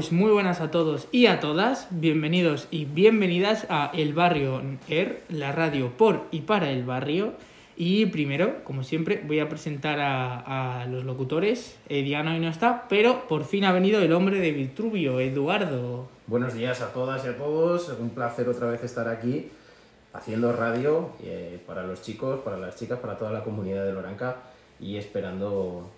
[0.00, 1.86] pues muy buenas a todos y a todas.
[1.90, 7.34] Bienvenidos y bienvenidas a El Barrio Air, la radio por y para el barrio.
[7.76, 11.76] Y primero, como siempre, voy a presentar a, los locutores.
[11.86, 16.08] Diana hoy no está, pero por fin ha venido el hombre de Vitruvio, Eduardo.
[16.26, 17.90] Buenos días a todas y a todos.
[18.00, 19.50] Un placer otra vez estar aquí
[20.14, 24.36] haciendo radio eh, para los chicos, para las chicas, para toda la comunidad de Loranca
[24.80, 25.90] y esperando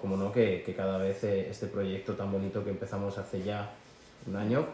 [0.00, 3.70] como no, que, que cada vez eh, este proyecto tan bonito que empezamos hace ya
[4.26, 4.66] un año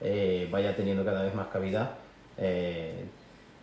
[0.00, 1.96] eh, vaya teniendo cada vez más cabida
[2.38, 3.04] eh,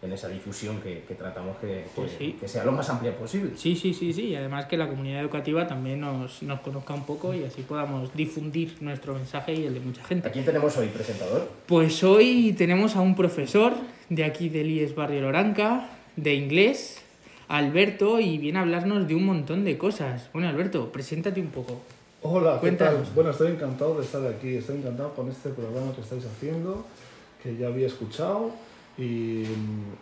[0.02, 2.36] en esa difusión que, que tratamos que, que- Pues sí.
[2.40, 3.52] que sea lo más amplia posible.
[3.56, 4.30] Sí, sí, sí, sí.
[4.30, 8.14] Y además que la comunidad educativa también nos, nos conozca un poco y así podamos
[8.14, 10.28] difundir nuestro mensaje y el de mucha gente.
[10.28, 11.50] ¿A quién tenemos hoy, presentador?
[11.68, 13.74] Pues hoy tenemos a un profesor
[14.10, 17.02] de aquí del IES Barrio Loranca, de inglés,
[17.48, 20.30] Alberto, y viene a hablarnos de un montón de cosas.
[20.34, 21.82] Bueno, Alberto, preséntate un poco.
[22.22, 23.04] Hola, ¿qué tal?
[23.14, 26.86] Bueno, estoy encantado de estar aquí, estoy encantado con este programa que estáis haciendo,
[27.42, 28.52] que ya había escuchado
[28.98, 29.44] y,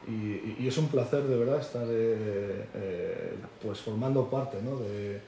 [0.08, 4.78] y- y es un placer de verdad estar eh, eh, pues formando parte ¿no?
[4.78, 5.19] de,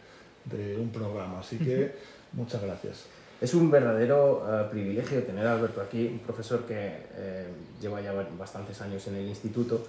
[0.45, 1.93] de un programa, así que
[2.33, 3.05] muchas gracias.
[3.41, 7.47] Es un verdadero eh, privilegio tener a Alberto aquí, un profesor que eh,
[7.81, 9.87] lleva ya ba- bastantes años en el instituto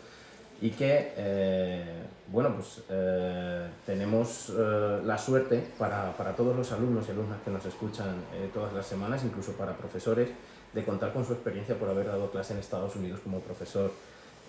[0.60, 7.06] y que, eh, bueno, pues eh, tenemos eh, la suerte para, para todos los alumnos
[7.08, 8.16] y alumnas que nos escuchan
[8.52, 10.30] todas las semanas, incluso para profesores,
[10.72, 13.92] de contar con su experiencia por haber dado clase en Estados Unidos como profesor.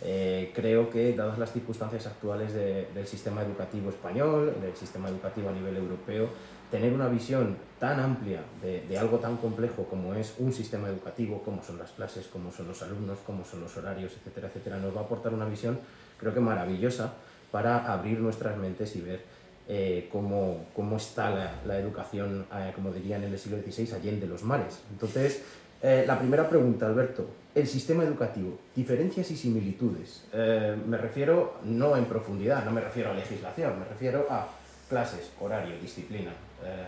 [0.02, 5.50] Eh, creo que, dadas las circunstancias actuales de- del sistema educativo español, del sistema educativo
[5.50, 6.30] a nivel europeo,
[6.70, 11.42] tener una visión tan amplia de, de algo tan complejo como es un sistema educativo,
[11.46, 14.96] cómo son las clases, cómo son los alumnos, cómo son los horarios, etcétera, etcétera, nos
[14.96, 15.80] va a aportar una visión
[16.18, 17.14] creo que maravillosa
[17.52, 19.22] para abrir nuestras mentes y ver
[19.68, 24.28] eh, cómo, cómo está la, la educación, eh, como dirían en el siglo XVI, allende
[24.28, 24.82] los mares.
[24.92, 25.44] Entonces,
[25.88, 27.24] eh, la primera pregunta, Alberto,
[27.54, 30.26] el sistema educativo, diferencias y similitudes.
[30.34, 34.48] Eh, me refiero no en profundidad, no me refiero a legislación, me refiero a
[34.90, 36.32] clases, horario, disciplina.
[36.64, 36.88] Eh,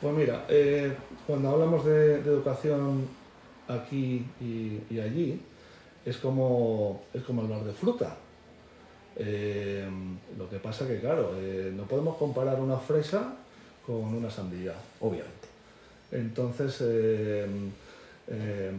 [0.00, 0.44] Pues mira,
[1.26, 3.06] cuando hablamos de, de educación
[3.68, 5.40] aquí y, y allí,
[6.04, 8.16] es como, es como hablar de fruta.
[9.16, 9.88] Eh,
[10.36, 13.34] lo que pasa que, claro, eh, no podemos comparar una fresa
[13.86, 14.74] con una sandía.
[15.00, 15.48] obviamente.
[16.12, 17.46] Entonces, eh,
[18.28, 18.72] eh,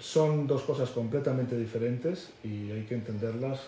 [0.00, 3.60] son dos cosas completamente diferentes y hay que entenderlas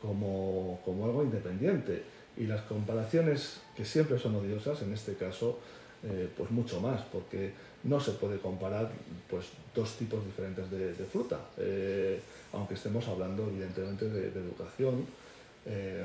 [0.00, 2.02] como, como algo independiente.
[2.36, 5.58] Y las comparaciones, que siempre son odiosas, en este caso,
[6.02, 7.52] eh, pues mucho más, porque
[7.84, 8.90] no se puede comparar
[9.28, 12.20] pues, dos tipos diferentes de, fruta, eh,
[12.52, 15.04] aunque estemos hablando evidentemente de, educación.
[15.66, 16.04] eh,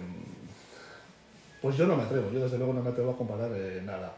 [1.61, 4.13] pues yo no me atrevo, yo desde luego no me atrevo a comparar eh, nada.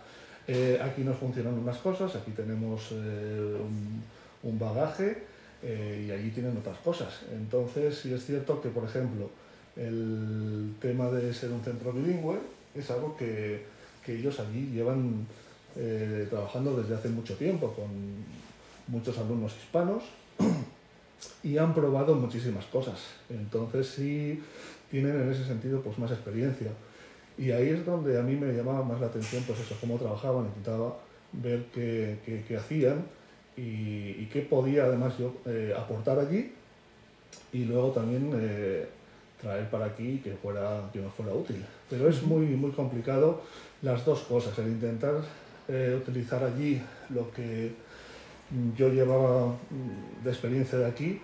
[0.84, 2.92] Aquí nos funcionan unas cosas, aquí tenemos
[4.44, 5.24] un bagaje
[5.64, 7.22] eh, y allí tienen otras cosas.
[7.34, 9.30] Entonces, sí es cierto que, por ejemplo,
[9.76, 12.38] el tema de ser un centro bilingüe
[12.76, 13.64] es algo que,
[14.06, 15.26] que ellos allí llevan
[15.76, 17.88] eh, trabajando desde hace mucho tiempo con
[18.88, 20.04] muchos alumnos hispanos
[21.44, 23.00] y han probado muchísimas cosas.
[23.30, 24.42] Entonces, sí
[24.90, 26.72] tienen en ese sentido pues, más experiencia.
[27.38, 30.46] Y ahí es donde a mí me llamaba más la atención, pues eso, cómo trabajaban,
[30.48, 30.98] intentaba
[31.32, 33.04] ver qué, qué- qué hacían
[33.60, 36.52] y, qué podía además yo eh, aportar allí
[37.52, 38.88] y luego también eh,
[39.42, 41.64] traer para aquí que, fuera, que me fuera útil.
[41.90, 43.42] Pero es muy, muy complicado
[43.82, 45.16] las dos cosas, el intentar
[45.68, 47.72] eh, utilizar allí lo que
[48.78, 51.22] yo llevaba mm, de experiencia de aquí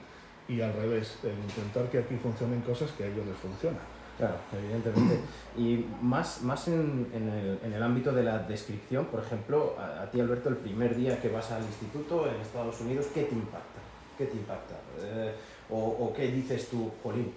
[0.48, 3.95] y al revés, el intentar que aquí funcionen cosas que a ellos les funcionan.
[4.18, 5.20] Claro, evidentemente.
[5.58, 10.04] Y más, más en, en el, en el ámbito de la descripción, por ejemplo, a,
[10.04, 13.36] a ti Alberto, el primer día que vas al instituto en Estados Unidos, ¿qué te
[13.36, 13.80] impacta?
[14.18, 14.76] ¿Qué te impacta?
[15.02, 15.34] Eh,
[15.70, 17.34] o, o qué dices tú, Jolín?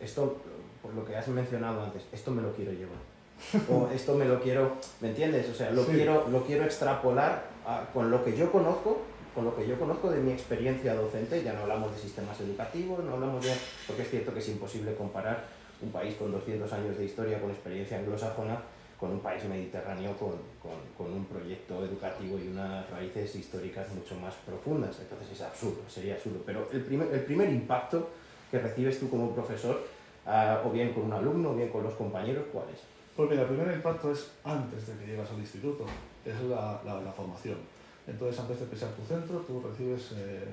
[0.00, 0.38] Esto,
[0.82, 2.98] por lo que has mencionado antes, esto me lo quiero llevar.
[3.70, 5.48] O esto me lo quiero, ¿me entiendes?
[5.50, 5.92] O sea, lo, Sí.
[5.92, 9.02] quiero, lo quiero extrapolar a- con lo que yo conozco,
[9.34, 13.02] con lo que yo conozco de mi experiencia docente, ya no hablamos de sistemas educativos,
[13.04, 13.52] no hablamos de,
[13.86, 15.44] porque es cierto que es imposible comparar
[15.82, 18.60] un país con 200 años de historia, con experiencia anglosajona,
[18.98, 20.30] con un país mediterráneo con,
[20.62, 24.98] con, con un proyecto educativo y unas raíces históricas mucho más profundas.
[25.00, 26.38] Entonces es absurdo, sería absurdo.
[26.46, 28.08] Pero el primer, el primer impacto
[28.50, 29.82] que recibes tú como profesor,
[30.26, 32.80] ah, o bien con un alumno, o bien con los compañeros, ¿cuál es?
[33.16, 35.84] Pues mira, el primer impacto es antes de que llegas al instituto,
[36.24, 37.58] es la, la- formación.
[38.06, 40.44] Entonces, antes de pisar tu centro, tú recibes eh,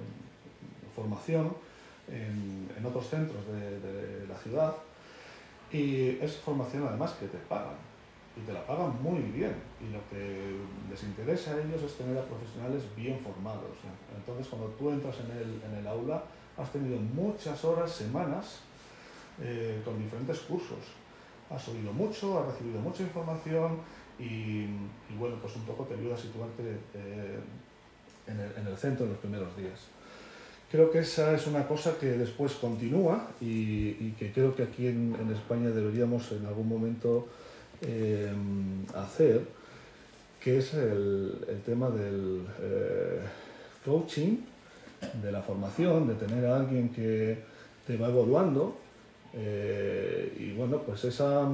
[0.96, 1.54] formación
[2.10, 4.74] en, en otros centros de, de la ciudad
[5.72, 7.76] y es formación además que te pagan.
[8.36, 9.54] y te la pagan muy bien.
[9.82, 10.56] Y lo que
[10.90, 13.76] les interesa a ellos es tener a profesionales bien formados.
[14.16, 16.24] Entonces, cuando tú entras en el, en el aula,
[16.58, 18.60] has tenido muchas horas, semanas,
[19.42, 20.80] eh, con diferentes cursos.
[21.50, 23.80] Has oído mucho, has recibido mucha información
[24.20, 24.66] y,
[25.18, 27.40] bueno, pues un poco te ayuda a situarte eh,
[28.28, 29.88] en, el, en el centro en los primeros días.
[30.72, 34.88] Creo que esa es una cosa que después continúa y, y que creo que aquí
[34.88, 37.28] en, en, España deberíamos en algún momento
[37.82, 38.32] eh,
[38.96, 39.42] hacer,
[40.40, 43.20] que es el, el tema del eh,
[43.84, 44.38] coaching,
[45.22, 47.40] de la formación, de tener a alguien que
[47.86, 48.78] te va evaluando.
[49.34, 51.50] Eh, y bueno, pues esa...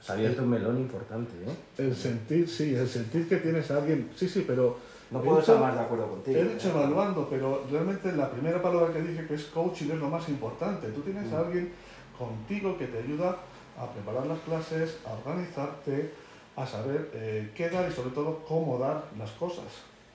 [0.00, 1.82] Se ha abierto un melón importante, ¿eh?
[1.82, 4.93] El sentir, sí, el sentir que tienes a alguien, sí, sí, pero...
[5.14, 6.40] No puedo estar más de acuerdo contigo.
[6.40, 10.08] He dicho evaluando, pero realmente la primera palabra que dije que es coaching es lo
[10.08, 10.88] más importante.
[10.88, 11.72] Tú tienes a alguien
[12.18, 13.36] contigo que te ayuda
[13.78, 16.10] a preparar las clases, a organizarte,
[16.56, 19.66] a saber eh, qué dar y sobre todo cómo dar las cosas.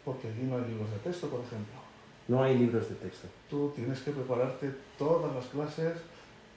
[0.03, 1.79] Porque allí no hay libros de texto, por ejemplo.
[2.27, 3.29] No hay libros de texto.
[3.49, 5.93] Tú tienes que prepararte todas las clases,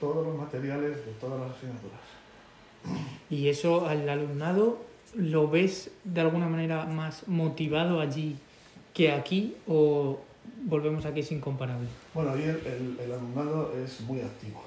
[0.01, 2.01] todos los materiales de todas las asignaturas.
[3.29, 4.79] ¿Y eso al alumnado
[5.15, 8.37] lo ves de alguna manera más motivado allí
[8.93, 10.19] que aquí o
[10.65, 11.87] volvemos a que es incomparable?
[12.13, 14.61] Bueno, ahí el, el, el alumnado es muy activo.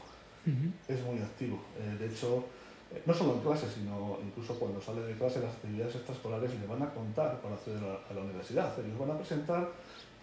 [0.46, 0.72] Uh -huh.
[0.94, 1.58] Es muy activo.
[1.78, 2.44] Eh, de hecho,
[2.92, 6.66] eh, no solo en clase, sino incluso cuando sale de clase las actividades extraescolares le
[6.66, 8.76] van a contar para acceder a, a la universidad.
[8.78, 9.68] Les van a presentar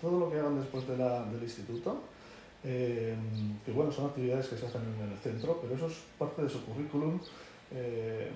[0.02, 2.02] todo lo que hagan después de la, del instituto,
[2.64, 3.16] eh,
[3.66, 6.50] que bueno, son actividades que se hacen en el centro, pero eso es parte de
[6.50, 7.20] su currículum
[7.72, 8.30] eh,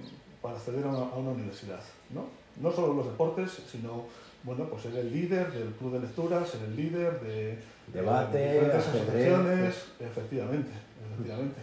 [0.47, 1.79] para acceder a una, a una, universidad.
[2.13, 2.25] ¿no?
[2.61, 4.05] no solo los deportes, sino
[4.43, 7.57] bueno, pues ser el líder del club de lectura, ser el líder de,
[7.93, 10.71] Debate, de diferentes asociaciones, efectivamente,
[11.11, 11.61] efectivamente.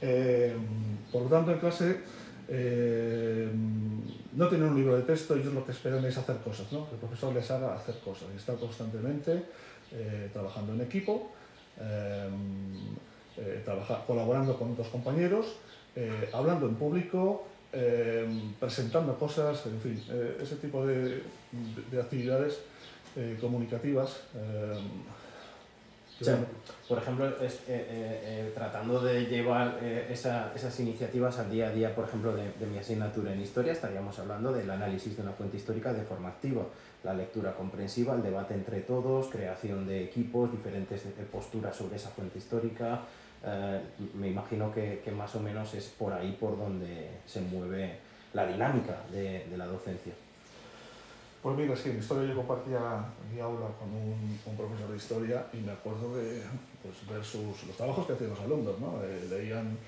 [0.00, 0.54] Eh,
[1.12, 2.00] por lo tanto, en clase
[2.48, 3.48] eh,
[4.32, 6.88] no tienen un libro de texto, ellos lo que esperan es hacer cosas, ¿no?
[6.88, 9.44] que el profesor les haga hacer cosas y estar constantemente
[9.92, 11.32] eh, trabajando en equipo,
[13.64, 15.56] trabajar, colaborando con otros compañeros,
[16.32, 17.46] hablando en público,
[18.58, 20.02] presentando cosas, en fin,
[20.40, 21.22] ese tipo de, de,
[21.90, 22.60] de actividades
[23.40, 24.22] comunicativas
[26.20, 26.38] o sea,
[26.86, 31.68] por ejemplo, es, eh, eh, eh, tratando de llevar eh, esa, esas iniciativas al día
[31.68, 35.22] a día, por ejemplo, de, de, mi asignatura en historia, estaríamos hablando del análisis de
[35.22, 36.62] una fuente histórica de forma activa,
[37.04, 41.00] la lectura comprensiva, el debate entre todos, creación de equipos, diferentes
[41.32, 43.00] posturas sobre esa fuente histórica.
[43.44, 43.80] Eh,
[44.14, 47.98] me imagino que, que, más o menos es por ahí por donde se mueve
[48.34, 50.12] la dinámica de, de la docencia.
[51.42, 52.78] Pues mira, sí, en historia yo compartía
[53.32, 56.42] mi aula con un, un, profesor de historia y me acuerdo de
[56.82, 59.02] pues, ver sus, los trabajos que hacían los alumnos, ¿no?
[59.02, 59.78] Eh, leían,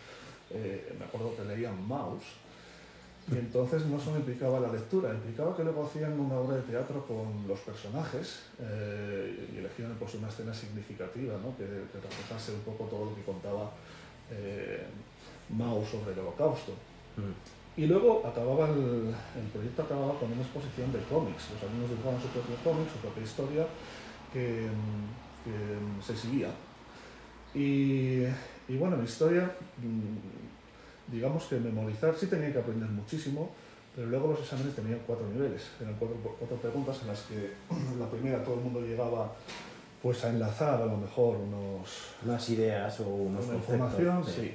[0.50, 2.22] eh, me acuerdo que leían Maus
[3.30, 7.06] y entonces no solo implicaba la lectura, implicaba que luego hacían una obra de teatro
[7.06, 11.56] con los personajes eh, y elegían pues, una escena significativa, ¿no?
[11.56, 13.70] que, que reflejase un poco todo lo que contaba
[14.30, 14.86] eh,
[15.50, 16.72] Maus sobre el holocausto.
[17.16, 17.80] Mm.
[17.80, 21.48] Y luego acababa el, el, proyecto acababa con una exposición de cómics.
[21.54, 23.66] Los alumnos dibujaban su propio cómic, su propia historia,
[24.32, 24.68] que,
[25.44, 26.50] que se exhibía.
[27.54, 28.24] Y,
[28.68, 30.41] y, bueno, la historia, mm,
[31.12, 33.50] digamos que memorizar, sí tenía que aprender muchísimo,
[33.94, 35.62] pero luego los exámenes tenían cuatro niveles.
[35.80, 37.52] Eran cuatro, cuatro preguntas en las que
[38.00, 39.32] la primera todo el mundo llegaba
[40.02, 44.32] pues a enlazar a lo mejor unos, unas ideas o unos una información, sí.
[44.32, 44.54] sí.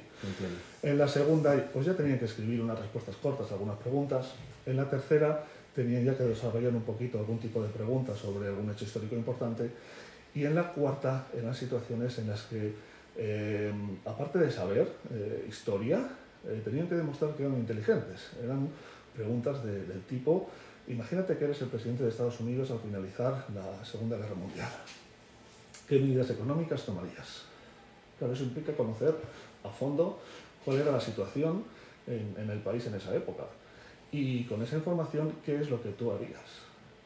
[0.82, 4.34] En la segunda, pues ya tenían que escribir unas respuestas cortas, algunas preguntas.
[4.66, 5.42] En la tercera,
[5.74, 9.70] tenían ya que desarrollar un poquito algún tipo de preguntas sobre algún hecho histórico importante.
[10.34, 12.74] Y en la cuarta, eran situaciones en las que,
[13.16, 13.72] eh,
[14.04, 16.06] aparte de saber eh, historia,
[16.46, 18.30] eh, tenían que demostrar que eran inteligentes.
[18.42, 18.68] Eran
[19.14, 20.48] preguntas de, del tipo,
[20.86, 24.70] imagínate que eres el presidente de Estados Unidos al finalizar la Segunda Guerra Mundial
[25.88, 27.44] ¿Qué medidas económicas tomarías?
[28.18, 29.14] Claro, eso implica conocer
[29.64, 30.20] a fondo
[30.62, 31.64] cuál era la situación
[32.06, 33.44] en, en, el país en esa época.
[34.12, 36.44] Y con esa información, ¿qué es lo que tú harías?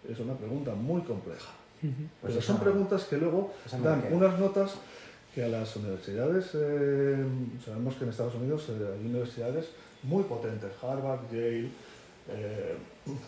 [0.08, 1.52] Es una pregunta muy compleja.
[1.80, 4.74] Pero pues son preguntas que luego dan unas notas
[5.34, 7.24] que a las universidades, eh,
[7.64, 9.70] sabemos que en Estados Unidos eh, hay universidades
[10.02, 11.70] muy potentes, Harvard, Yale,
[12.28, 12.76] eh,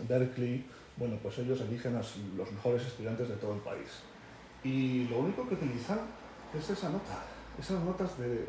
[0.07, 2.03] Berkeley, bueno, pues ellos eligen a
[2.37, 3.89] los mejores estudiantes de todo el país
[4.63, 6.01] y lo único que utilizan
[6.57, 7.23] es esa nota,
[7.59, 8.45] esas notas de,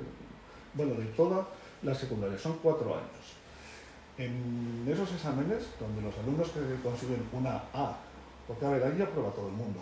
[0.73, 1.47] bueno, de toda
[1.81, 3.35] la secundaria, son cuatro años.
[4.17, 7.97] En esos exámenes, donde los alumnos que consiguen una A,
[8.47, 9.81] porque a ver, ahí aprueba todo el mundo,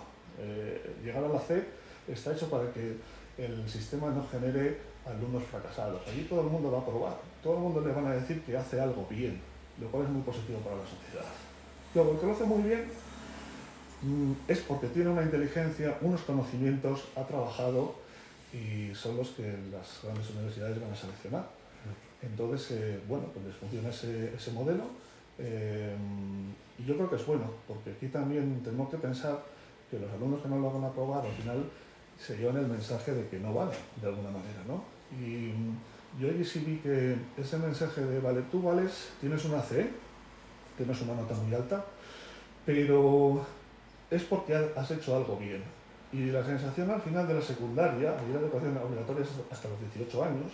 [1.03, 1.63] llegar a la C
[2.07, 2.97] está hecho para que
[3.37, 6.01] el sistema no genere alumnos fracasados.
[6.07, 8.55] Allí todo el mundo va a aprobar, todo el mundo le van a decir que
[8.55, 9.39] hace algo bien.
[9.81, 11.25] lo cual es muy positivo para la sociedad.
[11.95, 12.85] Luego, el que lo hace muy bien
[14.03, 17.95] mm, es porque tiene una inteligencia, unos conocimientos, ha trabajado
[18.53, 21.47] y son los que las grandes universidades van a seleccionar.
[22.21, 24.83] Entonces, eh, bueno, pues les funciona ese, modelo
[25.39, 25.95] eh,
[26.77, 29.43] y yo creo que es bueno, porque aquí también tenemos que pensar
[29.89, 31.65] que los alumnos que no lo van a aprobar al final
[32.19, 34.83] se llevan el mensaje de que no valen, de alguna manera, ¿no?
[35.11, 35.77] Y mm,
[36.19, 39.89] yo allí sí vi que ese mensaje de, vale, tú vales, tienes una C,
[40.77, 41.83] que no es una nota muy alta,
[42.65, 43.45] pero
[44.09, 45.63] es porque has hecho algo bien.
[46.11, 50.23] Y la sensación al final de la secundaria, y la educación obligatoria hasta los 18
[50.23, 50.51] años,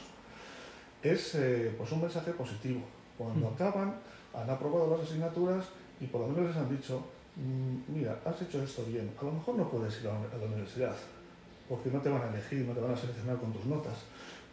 [1.04, 2.82] es eh, pues un mensaje positivo.
[3.18, 3.54] Cuando mm.
[3.54, 3.96] acaban,
[4.34, 5.66] han aprobado las asignaturas
[6.00, 7.04] y por lo menos les han dicho,
[7.36, 10.96] mm, mira, has hecho esto bien, a lo mejor no puedes ir a la universidad,
[11.70, 13.94] porque no te van a elegir, no te van a seleccionar con tus notas,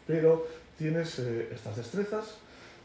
[0.07, 0.47] pero
[0.79, 2.37] tienes eh, estas destrezas,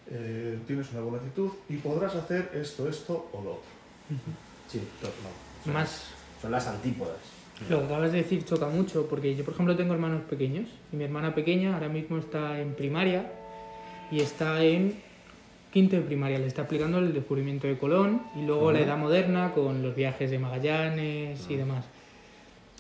[0.09, 3.69] eh, tienes una buena actitud y podrás hacer esto, esto o lo otro.
[4.69, 4.81] Sí,
[5.63, 6.05] son, Más...
[6.41, 7.17] son las antípodas.
[7.69, 10.95] Lo que acabas de decir choca mucho, porque yo, por ejemplo, tengo hermanos pequeños, y
[10.95, 13.31] mi hermana pequeña ahora mismo está en primaria
[14.09, 14.99] y está en
[15.71, 19.51] quinto de primaria, le está aplicando el descubrimiento de Colón y luego la edad moderna
[19.53, 21.85] con los viajes de Magallanes y demás.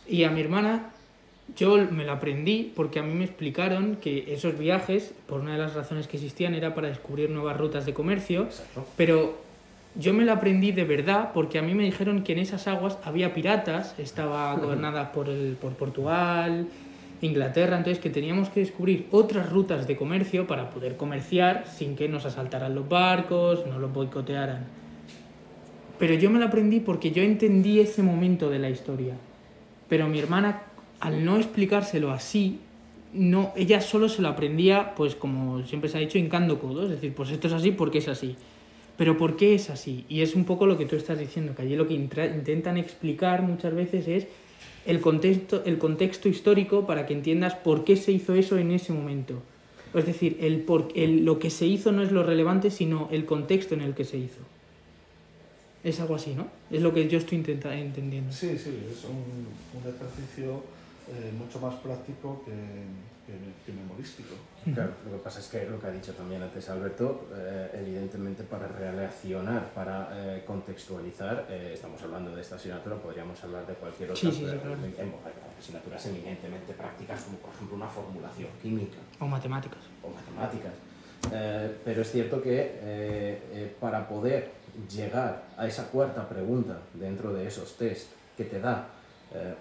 [0.07, 0.90] Y a mi hermana
[1.55, 5.57] yo me lo aprendí porque a mí me explicaron que esos viajes, por una de
[5.57, 8.47] las razones que existían, era para descubrir nuevas rutas de comercio,
[8.95, 9.37] pero
[9.95, 12.97] yo me lo aprendí de verdad porque a mí me dijeron que en esas aguas
[13.03, 16.67] había piratas, estaba gobernada por, el, por Portugal,
[17.21, 22.07] Inglaterra, entonces que teníamos que descubrir otras rutas de comercio para poder comerciar sin que
[22.07, 24.65] nos asaltaran los barcos, no los boicotearan.
[25.99, 29.13] Pero yo me lo aprendí porque yo entendí ese momento de la historia.
[29.87, 30.63] Pero mi hermana,
[31.01, 32.59] al no explicárselo así,
[33.13, 36.91] no, ella solo se lo aprendía, pues como siempre se ha dicho, hincando codos, es
[36.91, 38.35] decir, pues esto es así porque es así.
[38.97, 40.05] Pero ¿por qué es así?
[40.07, 43.41] Y es un poco lo que tú estás diciendo, que allí lo que intentan explicar
[43.41, 44.27] muchas veces es
[44.85, 48.93] el contexto, el contexto histórico para que entiendas por qué se hizo eso en ese
[48.93, 49.41] momento.
[49.95, 53.25] Es decir, el, por, el, lo que se hizo no es lo relevante, sino el
[53.25, 54.39] contexto en el que se hizo.
[55.83, 56.47] Es algo así, ¿no?
[56.69, 58.31] Es lo que yo estoy intentando entendiendo.
[58.31, 59.47] Sí, sí, es un,
[59.81, 60.63] un ejercicio
[61.07, 62.51] eh, mucho más práctico que,
[63.65, 64.35] que, memorístico.
[64.73, 68.43] Claro, lo que pasa es que lo que ha dicho también antes Alberto, eh, evidentemente
[68.43, 74.31] para relacionar, para eh, contextualizar, estamos hablando de esta asignatura, podríamos hablar de cualquier otra,
[74.31, 74.45] sí,
[75.59, 78.97] asignaturas eminentemente prácticas, como por ejemplo una formulación química.
[79.19, 79.79] O matemáticas.
[80.03, 80.73] O matemáticas.
[81.83, 84.51] pero es cierto que para poder
[84.89, 89.00] llegar a esa cuarta pregunta dentro de esos test que te da eh,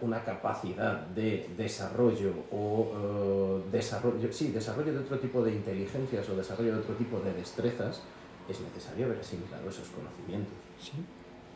[0.00, 6.34] una capacidad de desarrollo o eh, desarrollo, sí, desarrollo de otro tipo de inteligencias o
[6.34, 8.02] desarrollo de otro tipo de destrezas,
[8.48, 10.54] es necesario haber asimilado esos conocimientos.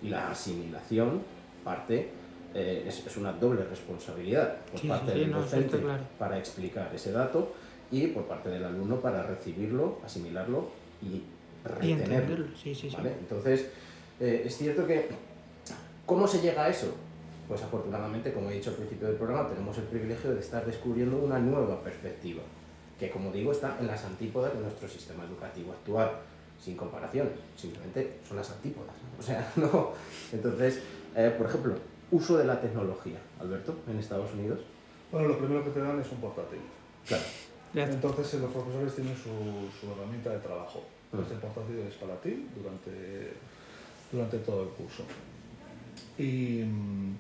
[0.01, 1.23] Y la asimilación
[1.65, 2.11] parte,
[2.55, 5.83] eh, es, es, una doble responsabilidad por parte del docente
[6.17, 7.53] para explicar ese dato
[7.91, 10.69] y por parte del alumno para recibirlo, asimilarlo
[11.03, 11.21] y
[11.65, 12.47] retenerlo.
[13.19, 13.71] Entonces,
[14.21, 15.09] es cierto que,
[16.07, 16.95] ¿cómo se llega a eso?
[17.49, 21.19] Pues afortunadamente, como he dicho al principio del programa, tenemos el privilegio de estar descubriendo
[21.19, 22.43] una nueva perspectiva,
[22.99, 26.13] que como digo está en las antípodas de nuestro sistema educativo actual,
[26.61, 28.95] sin comparación, simplemente son las antípodas.
[29.19, 29.93] O sea, no.
[30.33, 30.83] Entonces,
[31.15, 31.75] eh, por ejemplo,
[32.11, 34.59] uso de la tecnología, Alberto, en Estados Unidos.
[35.13, 36.59] Bueno, lo primero que te dan es un portátil.
[37.07, 37.23] Claro.
[37.75, 39.31] Entonces los profesores tienen su,
[39.81, 40.83] su herramienta de trabajo.
[41.13, 43.35] Entonces el portátil es para ti durante,
[44.11, 45.05] durante todo el curso.
[46.19, 47.17] Y, mm,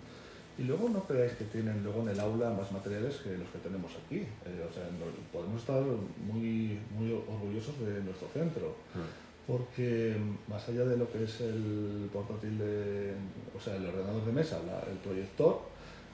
[0.56, 3.58] y luego no creáis que tienen luego en el aula más materiales que los que
[3.58, 4.18] tenemos aquí.
[4.18, 4.84] Eh, o sea,
[5.32, 9.50] podemos estar muy, muy orgullosos de nuestro centro, mm.
[9.50, 13.14] porque más allá de lo que es el portátil, de,
[13.56, 15.60] o sea, el ordenador de mesa, el proyector,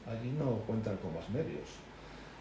[0.06, 1.68] allí no cuentan con más medios.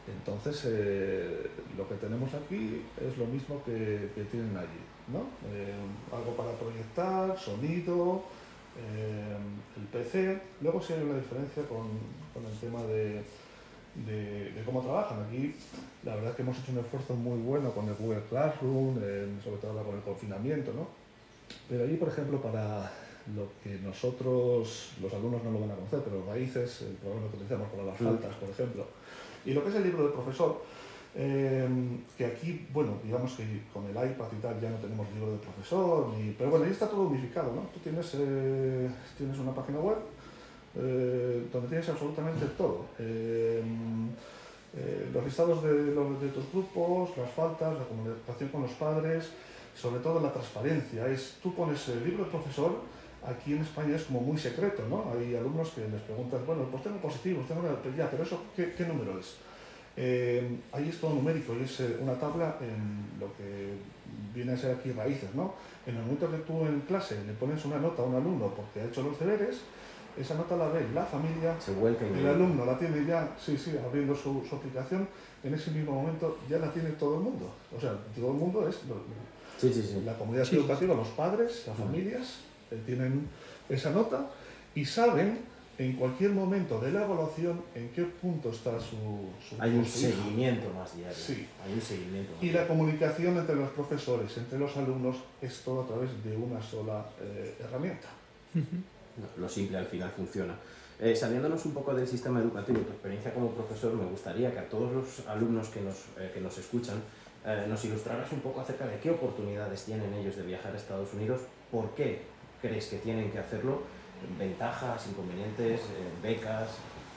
[0.07, 5.27] Entonces, eh, lo que tenemos aquí es lo mismo que, que tienen allí, ¿no?
[5.53, 5.75] Eh,
[6.11, 8.23] algo para proyectar, sonido,
[8.77, 9.37] eh,
[9.77, 10.41] el PC.
[10.61, 11.87] Luego sí hay una diferencia con,
[12.33, 13.23] con el tema de,
[14.05, 15.23] de, cómo trabajan.
[15.23, 15.55] Aquí
[16.03, 18.95] la verdad es que hemos hecho un esfuerzo muy bueno con el Google Classroom,
[19.43, 20.87] sobre todo con el confinamiento, ¿no?
[21.67, 22.91] Pero ahí, por ejemplo, para
[23.35, 27.35] lo que nosotros, los alumnos no lo van a conocer, pero Raíces, el programa que
[27.35, 28.85] utilizamos para las faltas, por ejemplo,
[29.45, 30.61] y lo que es el libro del profesor,
[31.15, 35.31] Em, que aquí, bueno, digamos que con el iPad y tal ya no tenemos libro
[35.31, 37.61] de profesor, ni, pero bueno, ahí está todo unificado, ¿no?
[37.73, 39.97] Tú tienes, eh, tienes una página web
[40.75, 42.85] eh, donde tienes absolutamente todo.
[42.99, 44.09] Em,
[44.77, 49.31] eh, los listados de, de, tus grupos, las faltas, la comunicación con los padres,
[49.75, 51.07] sobre todo la transparencia.
[51.07, 52.81] Es, tú pones el libro del profesor,
[53.25, 55.05] aquí en España es como muy secreto, ¿no?
[55.11, 57.63] Hay alumnos que les preguntan, bueno, pues tengo positivos, tengo
[57.97, 59.48] ya, pero eso, ¿qué, qué número es?
[59.97, 63.73] Eh, ahí es todo numérico y es eh, una tabla en lo que
[64.33, 65.53] viene a ser aquí raíces, ¿no?
[65.85, 68.81] En el momento que tú en clase le pones una nota a un alumno porque
[68.81, 69.57] ha hecho los deberes,
[70.17, 74.15] esa nota la ve la familia, Se el alumno la tiene ya, sí, sí, abriendo
[74.15, 75.07] su, su aplicación,
[75.43, 77.51] en ese mismo momento ya la tiene todo el mundo.
[77.75, 79.01] O sea, todo el mundo es lo-
[79.57, 80.01] Sí, sí, sí.
[80.05, 80.55] la comunidad Sí.
[80.55, 82.39] educativa, los padres, las familias,
[82.71, 83.27] eh, tienen
[83.67, 84.27] esa nota
[84.75, 85.39] y saben
[85.79, 88.97] en cualquier momento de la evaluación en qué punto está su,
[89.41, 90.17] su, Hay un su hijo.
[90.17, 91.15] seguimiento más diario.
[91.17, 91.47] Sí.
[91.65, 92.33] Hay un seguimiento.
[92.35, 96.35] más Y la comunicación entre los profesores, entre los alumnos, es todo a través de
[96.35, 98.09] una sola eh, herramienta.
[99.37, 100.55] Lo simple al final funciona.
[100.99, 104.67] Eh, saliéndonos un poco del sistema educativo, tu experiencia como profesor, me gustaría que a
[104.67, 107.01] todos los alumnos que nos, eh, que nos escuchan
[107.45, 111.13] eh, nos ilustraras un poco acerca de qué oportunidades tienen ellos de viajar a Estados
[111.13, 111.39] Unidos,
[111.71, 112.23] por qué
[112.61, 113.83] crees que tienen que hacerlo,
[114.37, 116.69] ventajas, inconvenientes, eh, becas.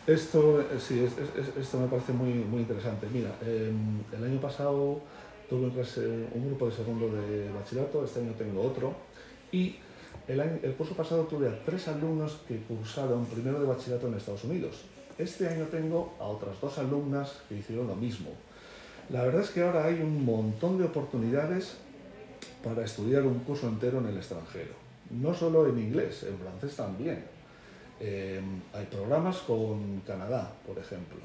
[0.06, 3.06] Esto, eh, sí, es- es- es- esto me parece muy, muy interesante.
[3.12, 3.72] Mira, eh,
[4.12, 5.00] el año pasado
[5.48, 6.00] tuve clase
[6.34, 8.94] un grupo de segundo de bachillerato, este año tengo otro,
[9.52, 9.76] y
[10.26, 14.14] el, año- el curso pasado tuve a tres alumnos que cursaron primero de bachillerato en
[14.14, 14.82] Estados Unidos.
[15.18, 18.30] Este año tengo a otras dos alumnas que hicieron lo mismo.
[19.10, 21.76] La verdad es que ahora hay un montón de oportunidades
[22.64, 24.81] para estudiar un curso entero en el extranjero.
[25.20, 27.24] No solo en inglés, en francés también.
[28.00, 28.40] Eh,
[28.72, 31.18] hay programas con Canadá, por ejemplo.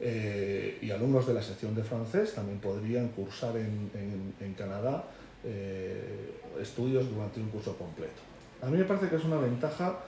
[0.00, 5.04] Eh, y alumnos de la sección de francés también podrían cursar en, en- en Canadá
[5.44, 8.20] eh, estudios durante un curso completo.
[8.60, 9.98] A mí me parece que es una ventaja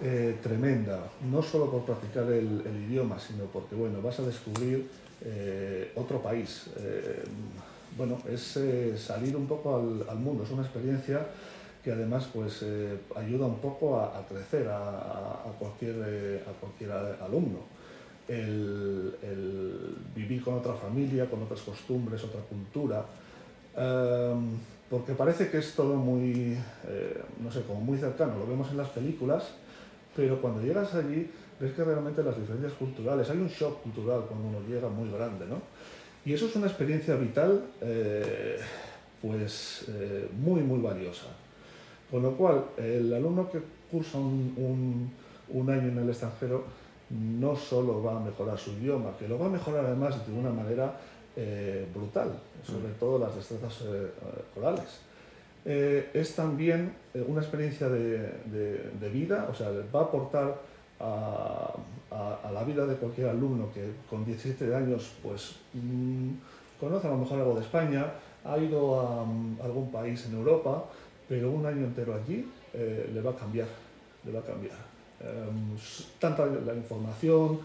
[0.00, 4.88] eh, tremenda, no solo por practicar el, el idioma, sino porque bueno, vas a descubrir
[5.94, 6.66] otro país.
[7.96, 8.58] Bueno, es
[9.00, 11.26] salir un poco al, al mundo, es una experiencia
[11.82, 16.92] que además pues, eh, ayuda un poco a, crecer a, a- cualquier, eh, a cualquier
[17.22, 17.60] alumno.
[18.28, 19.14] El,
[20.14, 23.04] vivir con otra familia, con otras costumbres, otra cultura,
[23.76, 24.58] Em,
[24.90, 28.76] porque parece que es todo muy, eh, no sé, como muy cercano, lo vemos en
[28.76, 29.44] las películas,
[30.14, 34.48] pero cuando llegas allí ves que realmente las diferencias culturales, hay un shock cultural cuando
[34.48, 35.62] uno llega muy grande, ¿no?
[36.24, 38.58] Y eso es una experiencia vital, eh,
[39.22, 41.26] pues eh, muy, muy valiosa.
[42.12, 43.58] Con lo cual, el alumno que
[43.90, 45.10] cursa un, un-
[45.58, 46.62] un año en el extranjero
[47.10, 50.50] no solo va a mejorar su idioma, que lo va a mejorar además de una
[50.50, 50.94] manera
[51.36, 52.30] eh, brutal,
[52.64, 55.00] sobre todo las destrezas eh, eh, orales.
[55.64, 56.92] Eh, es también
[57.26, 60.54] una experiencia de, de- de vida, o sea, va a aportar
[61.00, 61.72] a,
[62.10, 66.30] a- a la vida de cualquier alumno que con 17 años pues mm,
[66.80, 68.06] conoce a lo mejor algo de España,
[68.44, 70.84] ha ido a, mm, algún país en Europa,
[71.32, 73.66] pero un año entero allí eh, le va a cambiar,
[74.26, 74.76] le va a cambiar.
[75.78, 77.60] S- tanta la información,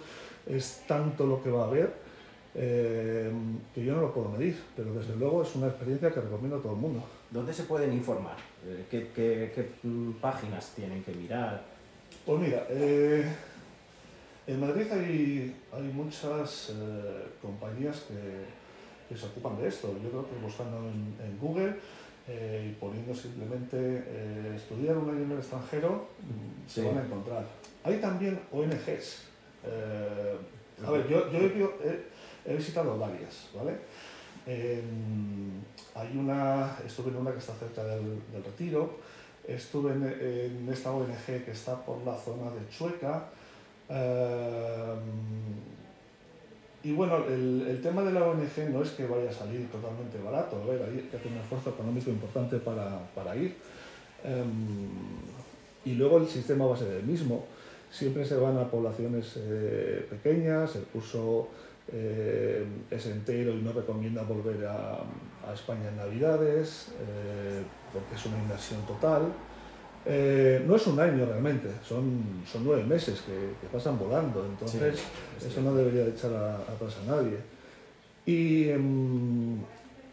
[0.46, 1.92] es tanto lo que va a haber,
[2.56, 3.30] eh,
[3.76, 6.62] que yo no lo puedo medir, pero desde luego es una experiencia que recomiendo a
[6.62, 7.04] todo el mundo.
[7.30, 8.38] ¿Dónde se pueden informar?
[8.66, 9.70] Eh, ¿Qué, qué- qué,
[10.22, 11.62] páginas tienen que mirar?
[12.26, 13.26] Pues mira, eh,
[14.48, 18.46] en Madrid hay, hay muchas eh, compañías que,
[19.14, 19.94] que se ocupan de esto.
[20.02, 21.76] Yo creo que buscando en, en Google
[22.28, 27.06] eh, y poniendo simplemente eh, estudiar un año en el extranjero, mm, se van a
[27.06, 27.46] encontrar.
[27.84, 29.24] Hay también ONGs.
[29.66, 30.36] eh,
[30.86, 33.78] a ver, yo, yo he, vi- he- he visitado varias, ¿vale?
[35.96, 38.98] Hay una, estuve en una que está cerca del, del Retiro,
[39.48, 43.30] estuve en, en esta ONG que está por la zona de Chueca.
[46.88, 50.18] Y bueno, el, el tema de la ONG no es que vaya a salir totalmente
[50.24, 53.56] barato, a ver, hay que hacer un esfuerzo económico importante para, para ir.
[54.24, 54.88] Em,
[55.84, 57.44] y luego el sistema va a ser el mismo.
[57.92, 61.50] Siempre se van a poblaciones eh, pequeñas, el curso
[61.92, 65.00] eh, es entero y no recomienda volver a,
[65.46, 69.24] a España en Navidades, eh, porque es una inversión total.
[70.06, 74.96] Eh, no es un año realmente, son, son nueve meses que, que pasan volando, entonces
[75.40, 77.38] Sí, eso no debería de echar a, atrás a nadie.
[78.26, 79.58] Y, em,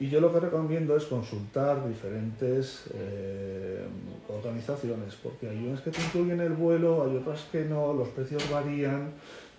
[0.01, 3.85] y yo lo que recomiendo es consultar diferentes eh,
[4.29, 8.43] organizaciones, porque hay unas que te incluyen el vuelo, hay otras que no, los precios
[8.51, 9.13] varían,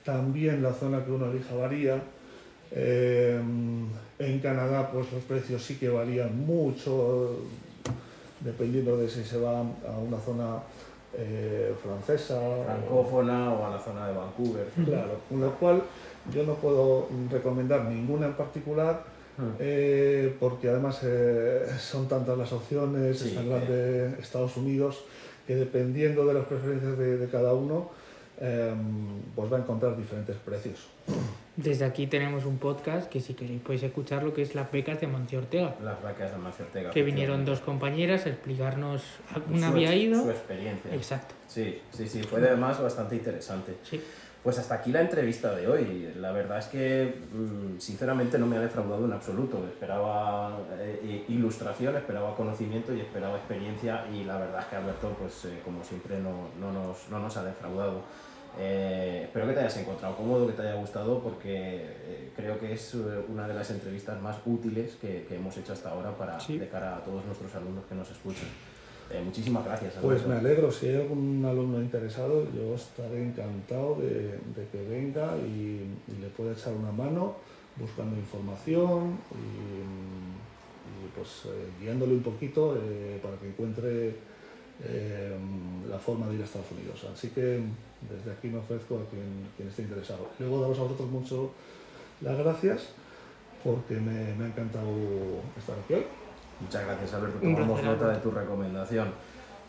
[0.03, 2.03] también la zona que uno elija varía.
[2.71, 3.39] Eh,
[4.19, 7.39] en Canadá pues los precios sí que varían mucho,
[8.41, 10.58] dependiendo de si se va a una zona
[11.17, 12.39] eh, francesa.
[12.65, 14.67] Francófona o a la zona de Vancouver.
[14.86, 15.82] Claro, con lo cual
[16.34, 19.04] yo no puedo recomendar ninguna en particular,
[19.60, 23.50] eh, porque además eh, son tantas las opciones, Sí, es tan eh.
[23.50, 25.04] grande Estados Unidos,
[25.45, 27.91] que dependiendo de las preferencias de, de cada uno,
[28.39, 28.74] eh,
[29.36, 30.88] pues va a encontrar diferentes precios.
[31.57, 34.99] Desde aquí tenemos un podcast que si queréis podéis escuchar lo que es las becas
[34.99, 35.75] de Mancio Ortega.
[35.81, 36.91] Las vacas de Amancio Ortega.
[36.91, 39.03] Que vinieron dos compañeras a explicarnos.
[39.49, 40.21] Una Su había ido.
[40.21, 40.93] Su experiencia.
[40.93, 41.33] Exacto.
[41.47, 43.75] Sí, sí, sí, fue además bastante interesante.
[43.83, 44.01] Sí.
[44.43, 46.13] Pues hasta aquí la entrevista de hoy.
[46.17, 49.65] La verdad es que, mm, sinceramente, no me ha defraudado en absoluto.
[49.65, 54.05] Esperaba eh, ilustración, esperaba conocimiento y esperaba experiencia.
[54.13, 57.35] Y la verdad es que Alberto, pues eh, como siempre, no, no nos, no nos
[57.37, 58.03] ha defraudado.
[58.57, 62.73] Eh, espero que te hayas encontrado cómodo, que te haya gustado, porque eh, creo que
[62.73, 66.39] es eh, una de las entrevistas más útiles que, que hemos hecho hasta ahora para,
[66.39, 66.57] Sí.
[66.57, 68.47] de cara a todos nuestros alumnos que nos escuchan.
[69.11, 69.93] Eh, muchísimas gracias.
[70.01, 70.29] Pues Alberto.
[70.29, 75.85] me alegro, si hay algún alumno interesado, yo estaré encantado de, de que venga y,
[76.07, 77.35] y le pueda echar una mano
[77.77, 82.77] buscando información y, y, pues eh, guiándole un poquito
[83.21, 84.15] para que encuentre
[85.95, 87.05] la forma de ir a Estados Unidos.
[87.13, 87.62] Así que
[88.12, 90.27] desde aquí me ofrezco a quien, quien esté interesado.
[90.39, 91.51] Luego daros a vosotros mucho
[92.21, 92.89] las gracias
[93.63, 94.91] porque me, me ha encantado
[95.58, 96.05] estar aquí hoy.
[96.60, 97.39] Muchas gracias, Alberto.
[97.39, 99.08] Tomamos nota de tu recomendación.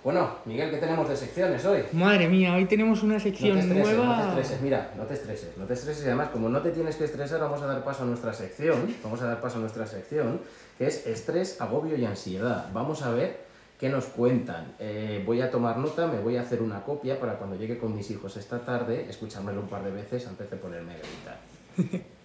[0.05, 1.83] Bueno, Miguel, ¿qué tenemos de secciones hoy?
[1.93, 4.17] Madre mía, hoy tenemos una No te sección estreses, nueva.
[4.17, 6.71] no te estreses, mira, no te estreses, no te estreses y además como no te
[6.71, 9.61] tienes que estresar vamos a dar paso a nuestra sección, vamos a dar paso a
[9.63, 10.41] nuestra sección
[10.79, 12.69] que es estrés, agobio y ansiedad.
[12.73, 13.46] Vamos a ver
[13.79, 14.75] qué nos cuentan.
[14.79, 17.95] Eh, voy a tomar nota, me voy a hacer una copia para cuando llegue con
[17.95, 21.41] mis hijos esta tarde, escuchármelo un par de veces antes de ponerme a gritar.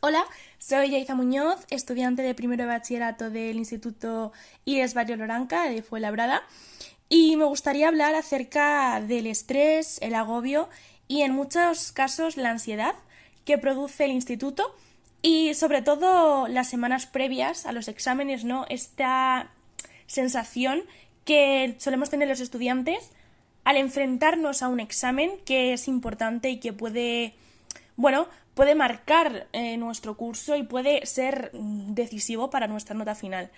[0.00, 0.24] Hola,
[0.58, 4.32] soy Yaiza Muñoz, estudiante de primero de bachillerato del Instituto
[4.64, 6.44] IES Barrio Loranca de Fuenlabrada
[7.08, 10.68] y me gustaría hablar acerca del estrés, el agobio
[11.08, 12.94] y en muchos casos la ansiedad
[13.44, 14.76] que produce el instituto
[15.22, 18.66] y sobre todo las semanas previas a los exámenes, ¿no?
[18.68, 19.50] Esta
[20.06, 20.82] sensación
[21.24, 23.10] que solemos tener los estudiantes
[23.64, 27.34] al enfrentarnos a un examen que es importante y que puede,
[27.96, 33.50] bueno, puede marcar eh, nuestro curso y puede ser decisivo para nuestra nota final.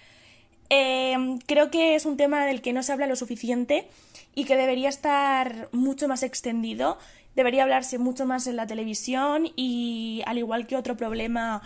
[0.69, 3.89] Eh, creo que es un tema del que no se habla lo suficiente
[4.35, 6.99] y que debería estar mucho más extendido,
[7.37, 11.63] debería hablarse mucho más en la televisión y al igual que otro problema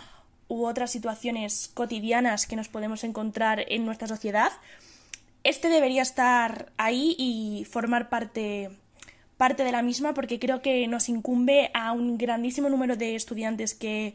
[0.47, 4.51] u otras situaciones cotidianas que nos podemos encontrar en nuestra sociedad,
[5.43, 8.69] este debería estar ahí y formar parte,
[9.37, 13.73] parte de la misma porque creo que nos incumbe a un grandísimo número de estudiantes
[13.73, 14.13] que,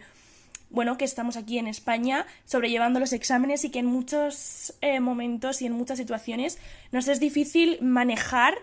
[0.70, 5.62] bueno, que estamos aquí en España sobrellevando los exámenes y que en muchos eh, momentos
[5.62, 6.58] y en muchas situaciones
[6.92, 8.54] nos es difícil manejar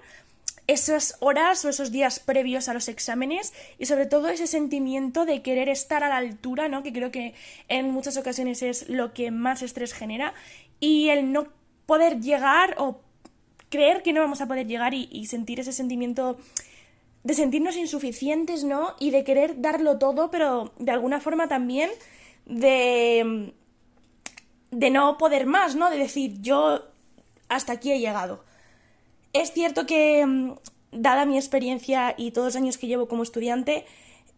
[0.68, 5.42] esas horas o esos días previos a los exámenes y sobre todo ese sentimiento de
[5.42, 6.84] querer estar a la altura, ¿no?
[6.84, 7.34] Que creo que
[7.70, 10.34] en muchas ocasiones es lo que más estrés genera
[10.80, 11.48] y el no
[11.86, 13.00] poder llegar o
[13.70, 16.38] creer que no vamos a poder llegar y, y sentir ese sentimiento
[17.24, 18.96] de sentirnos insuficientes, ¿no?
[19.00, 21.90] Y de querer darlo todo, pero de alguna forma también
[22.46, 23.54] de
[24.72, 25.90] de no poder más, ¿no?
[25.90, 26.84] De decir, yo
[27.50, 28.44] hasta aquí he llegado.
[29.38, 30.54] Es cierto que, mm,
[30.92, 33.86] dada mi experiencia y todos los años que llevo como estudiante,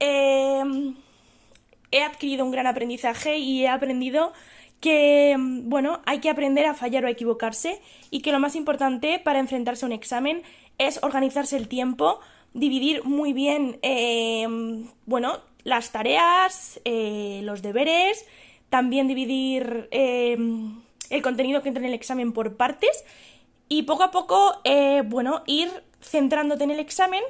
[0.02, 0.62] eh,
[1.92, 4.34] he adquirido un gran aprendizaje y he aprendido
[4.82, 7.80] que, mm, bueno, hay que aprender a fallar o a equivocarse
[8.12, 10.44] y que lo más importante para enfrentarse a un examen
[10.78, 12.20] es organizarse el tiempo,
[12.54, 14.46] dividir muy bien, eh,
[15.06, 18.26] bueno, las tareas, eh, los deberes,
[18.70, 20.38] también dividir eh,
[21.10, 23.06] el contenido que entra en el examen por partes
[23.70, 25.70] y poco a poco, eh, bueno, ir
[26.02, 27.22] centrándote en el examen,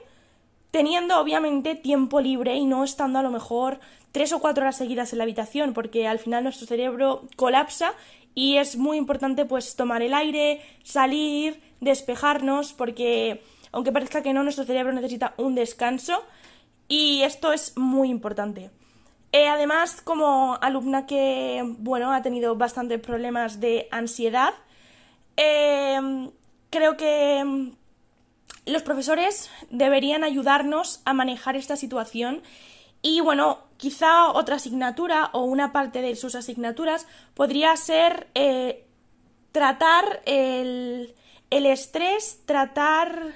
[0.72, 3.80] teniendo obviamente tiempo libre y no estando a lo mejor
[4.12, 7.94] tres o cuatro horas seguidas en la habitación, porque al final nuestro cerebro colapsa
[8.34, 14.44] y es muy importante pues tomar el aire, salir, despejarnos, porque aunque parezca que no,
[14.44, 16.24] nuestro cerebro necesita un descanso
[16.88, 18.72] y esto es muy importante.
[19.32, 24.54] Eh, además, como alumna que, bueno, ha tenido bastantes problemas de ansiedad,
[25.42, 26.30] eh,
[26.70, 27.72] creo que mm,
[28.66, 32.44] los profesores deberían ayudarnos a manejar esta situación
[33.02, 38.86] y bueno, quizá otra asignatura o una parte de sus asignaturas podría ser eh,
[39.54, 41.16] tratar el,
[41.50, 43.34] el estrés, tratar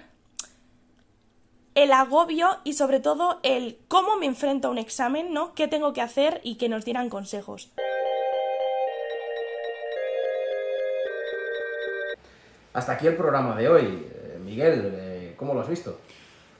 [1.75, 5.53] el agobio y sobre todo el cómo me enfrento a un examen, ¿no?
[5.53, 6.41] ¿Qué tengo que hacer?
[6.43, 7.71] Y que nos dieran consejos.
[12.73, 13.83] Hasta aquí el programa de hoy.
[13.83, 15.91] Eh, Miguel, eh, ¿cómo lo has visto?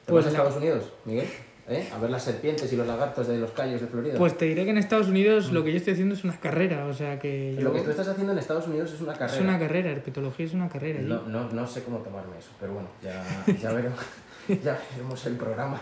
[0.06, 1.28] ¿Te Pues vas a la- Estados Unidos, Miguel?
[1.67, 1.89] ¿eh?
[1.93, 4.15] A ver las serpientes y los lagartos de los callos de Florida.
[4.17, 6.86] Pues te diré que en Estados Unidos lo que yo estoy haciendo es una carrera,
[6.86, 7.62] o sea que yo...
[7.62, 9.34] Lo que tú estás haciendo en Estados Unidos es una carrera.
[9.38, 10.99] Es una carrera, herpetología es una carrera.
[11.02, 13.23] No, no, no sé cómo tomarme eso, pero bueno, ya,
[13.62, 13.99] ya, veremos,
[14.63, 15.80] ya veremos el programa,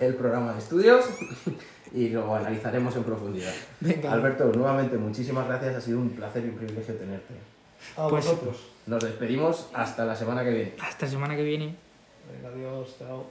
[0.00, 1.04] el programa de estudios
[1.92, 3.52] y lo analizaremos en profundidad.
[3.80, 4.12] Venga.
[4.12, 7.34] Alberto, nuevamente muchísimas gracias, ha sido un placer y un privilegio tenerte.
[7.96, 8.56] A Pues- vosotros.
[8.86, 10.74] Nos despedimos hasta la semana que viene.
[10.80, 11.74] Hasta semana que viene.
[12.32, 13.26] Venga, adiós, chao.